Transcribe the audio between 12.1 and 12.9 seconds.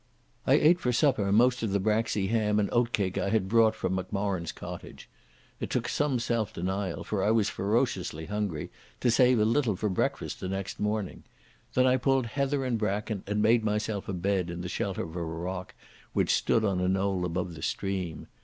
heather and